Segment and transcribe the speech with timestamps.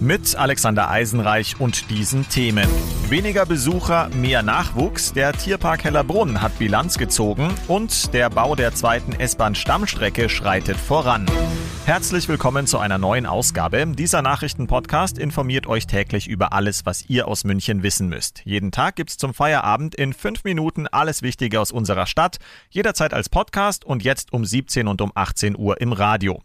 [0.00, 2.68] mit Alexander Eisenreich und diesen Themen.
[3.08, 9.12] Weniger Besucher, mehr Nachwuchs, der Tierpark Hellerbrunn hat Bilanz gezogen und der Bau der zweiten
[9.12, 11.26] S-Bahn-Stammstrecke schreitet voran.
[11.86, 13.86] Herzlich willkommen zu einer neuen Ausgabe.
[13.86, 18.40] Dieser Nachrichtenpodcast informiert euch täglich über alles, was ihr aus München wissen müsst.
[18.44, 22.38] Jeden Tag gibt's zum Feierabend in fünf Minuten alles Wichtige aus unserer Stadt,
[22.70, 26.42] jederzeit als Podcast und jetzt um 17 und um 18 Uhr im Radio.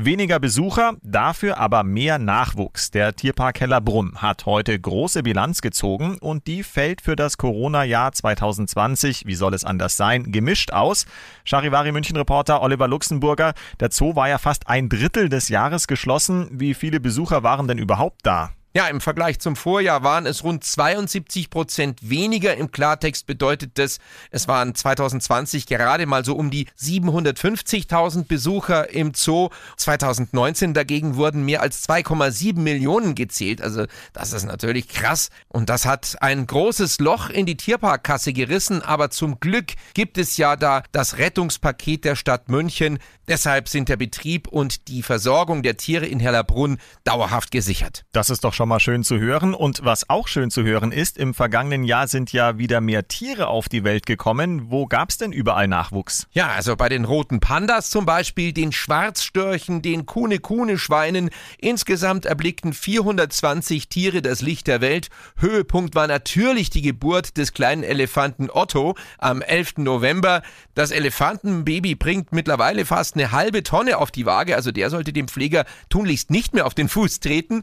[0.00, 2.92] Weniger Besucher, dafür aber mehr Nachwuchs.
[2.92, 9.26] Der Tierpark Hellerbrunn hat heute große Bilanz gezogen und die fällt für das Corona-Jahr 2020,
[9.26, 11.04] wie soll es anders sein, gemischt aus.
[11.44, 16.46] Charivari München-Reporter Oliver Luxemburger, der Zoo war ja fast ein Drittel des Jahres geschlossen.
[16.52, 18.52] Wie viele Besucher waren denn überhaupt da?
[18.74, 22.54] Ja, im Vergleich zum Vorjahr waren es rund 72 Prozent weniger.
[22.56, 23.98] Im Klartext bedeutet das,
[24.30, 29.48] es waren 2020 gerade mal so um die 750.000 Besucher im Zoo.
[29.78, 33.62] 2019 dagegen wurden mehr als 2,7 Millionen gezählt.
[33.62, 35.30] Also das ist natürlich krass.
[35.48, 38.82] Und das hat ein großes Loch in die Tierparkkasse gerissen.
[38.82, 42.98] Aber zum Glück gibt es ja da das Rettungspaket der Stadt München.
[43.28, 48.04] Deshalb sind der Betrieb und die Versorgung der Tiere in Hellerbrunn dauerhaft gesichert.
[48.12, 49.54] Das ist doch schon mal schön zu hören.
[49.54, 53.46] Und was auch schön zu hören ist, im vergangenen Jahr sind ja wieder mehr Tiere
[53.46, 54.68] auf die Welt gekommen.
[54.68, 56.26] Wo gab es denn überall Nachwuchs?
[56.32, 61.30] Ja, also bei den roten Pandas zum Beispiel, den Schwarzstörchen, den Kuhne-Kuhne-Schweinen.
[61.58, 65.06] Insgesamt erblickten 420 Tiere das Licht der Welt.
[65.36, 69.74] Höhepunkt war natürlich die Geburt des kleinen Elefanten Otto am 11.
[69.76, 70.42] November.
[70.74, 75.28] Das Elefantenbaby bringt mittlerweile fast eine halbe Tonne auf die Waage, also der sollte dem
[75.28, 77.62] Pfleger tunlichst nicht mehr auf den Fuß treten.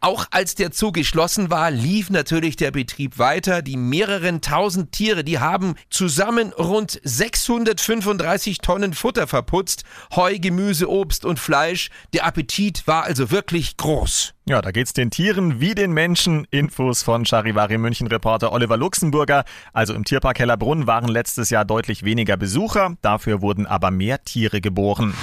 [0.00, 3.62] Auch als der Zoo geschlossen war, lief natürlich der Betrieb weiter.
[3.62, 9.84] Die mehreren tausend Tiere, die haben zusammen rund 635 Tonnen Futter verputzt.
[10.14, 11.88] Heu, Gemüse, Obst und Fleisch.
[12.12, 14.34] Der Appetit war also wirklich groß.
[14.46, 16.46] Ja, da geht's den Tieren wie den Menschen.
[16.50, 19.46] Infos von Charivari München Reporter Oliver Luxemburger.
[19.72, 24.60] Also im Tierpark Hellerbrunn waren letztes Jahr deutlich weniger Besucher, dafür wurden aber mehr Tiere
[24.60, 25.14] geboren.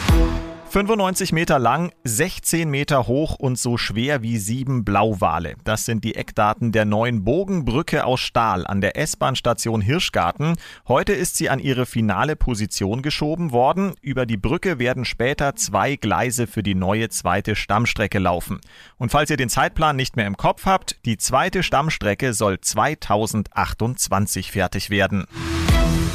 [0.74, 5.54] 95 Meter lang, 16 Meter hoch und so schwer wie sieben Blauwale.
[5.64, 10.56] Das sind die Eckdaten der neuen Bogenbrücke aus Stahl an der S-Bahn-Station Hirschgarten.
[10.88, 13.94] Heute ist sie an ihre finale Position geschoben worden.
[14.02, 18.60] Über die Brücke werden später zwei Gleise für die neue zweite Stammstrecke laufen.
[18.98, 24.52] Und falls ihr den Zeitplan nicht mehr im Kopf habt, die zweite Stammstrecke soll 2028
[24.52, 25.28] fertig werden.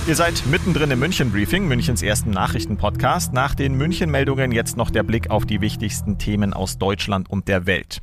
[0.09, 3.35] Ihr seid mittendrin im München Briefing, Münchens ersten Nachrichtenpodcast.
[3.35, 7.67] Nach den München-Meldungen jetzt noch der Blick auf die wichtigsten Themen aus Deutschland und der
[7.67, 8.01] Welt.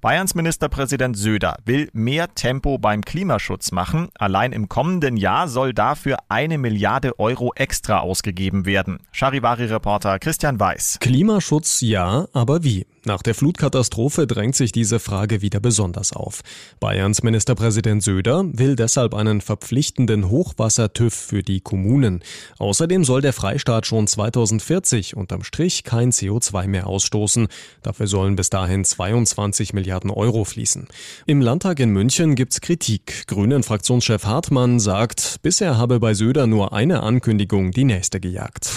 [0.00, 4.10] Bayerns Ministerpräsident Söder will mehr Tempo beim Klimaschutz machen.
[4.16, 9.00] Allein im kommenden Jahr soll dafür eine Milliarde Euro extra ausgegeben werden.
[9.10, 10.98] Charivari-Reporter Christian Weiß.
[11.00, 12.86] Klimaschutz ja, aber wie?
[13.08, 16.42] Nach der Flutkatastrophe drängt sich diese Frage wieder besonders auf.
[16.78, 22.22] Bayerns Ministerpräsident Söder will deshalb einen verpflichtenden Hochwasser-TÜV für die Kommunen.
[22.58, 27.48] Außerdem soll der Freistaat schon 2040 unterm Strich kein CO2 mehr ausstoßen.
[27.82, 30.86] Dafür sollen bis dahin 22 Milliarden Euro fließen.
[31.24, 33.26] Im Landtag in München gibt's Kritik.
[33.26, 38.70] Grünen-Fraktionschef Hartmann sagt, bisher habe bei Söder nur eine Ankündigung die nächste gejagt.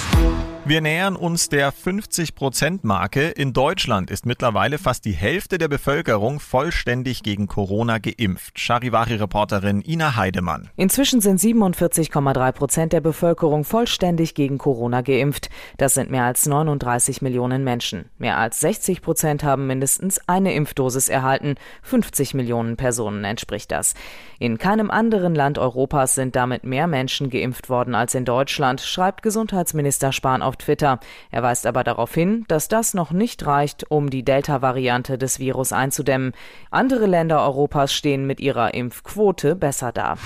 [0.63, 3.29] Wir nähern uns der 50-Prozent-Marke.
[3.29, 8.59] In Deutschland ist mittlerweile fast die Hälfte der Bevölkerung vollständig gegen Corona geimpft.
[8.59, 10.69] Charivari-Reporterin Ina Heidemann.
[10.75, 15.49] Inzwischen sind 47,3 Prozent der Bevölkerung vollständig gegen Corona geimpft.
[15.77, 18.05] Das sind mehr als 39 Millionen Menschen.
[18.19, 21.55] Mehr als 60 Prozent haben mindestens eine Impfdosis erhalten.
[21.81, 23.95] 50 Millionen Personen entspricht das.
[24.37, 29.23] In keinem anderen Land Europas sind damit mehr Menschen geimpft worden als in Deutschland, schreibt
[29.23, 30.99] Gesundheitsminister Spahn auf auf Twitter.
[31.31, 35.71] Er weist aber darauf hin, dass das noch nicht reicht, um die Delta-Variante des Virus
[35.71, 36.33] einzudämmen.
[36.71, 40.17] Andere Länder Europas stehen mit ihrer Impfquote besser da.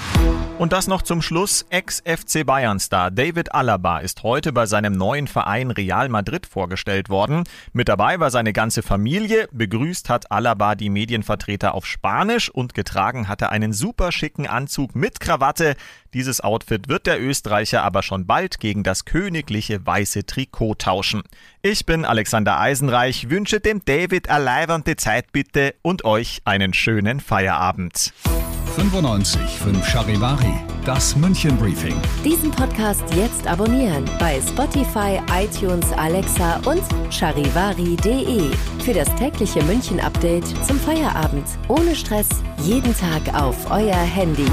[0.57, 1.66] Und das noch zum Schluss.
[1.69, 7.44] Ex-FC Bayern-Star David Alaba ist heute bei seinem neuen Verein Real Madrid vorgestellt worden.
[7.74, 9.48] Mit dabei war seine ganze Familie.
[9.51, 14.95] Begrüßt hat Alaba die Medienvertreter auf Spanisch und getragen hat er einen super schicken Anzug
[14.95, 15.75] mit Krawatte.
[16.15, 21.23] Dieses Outfit wird der Österreicher aber schon bald gegen das königliche weiße Trikot tauschen.
[21.62, 28.13] Ich bin Alexander Eisenreich, wünsche dem David erleiwernde Zeit bitte und euch einen schönen Feierabend.
[28.77, 30.53] 95 5 Charivari,
[30.85, 31.95] das München Briefing.
[32.23, 38.51] Diesen Podcast jetzt abonnieren bei Spotify, iTunes, Alexa und charivari.de.
[38.85, 41.45] Für das tägliche München Update zum Feierabend.
[41.68, 42.29] Ohne Stress,
[42.63, 44.47] jeden Tag auf euer Handy.